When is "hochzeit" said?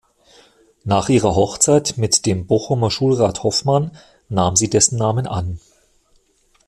1.35-1.93